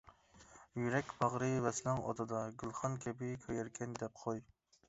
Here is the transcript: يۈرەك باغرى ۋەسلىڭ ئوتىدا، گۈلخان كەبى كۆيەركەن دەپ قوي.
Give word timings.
يۈرەك 0.83 1.11
باغرى 1.19 1.51
ۋەسلىڭ 1.67 2.01
ئوتىدا، 2.05 2.41
گۈلخان 2.63 2.99
كەبى 3.07 3.33
كۆيەركەن 3.47 3.97
دەپ 4.01 4.21
قوي. 4.25 4.47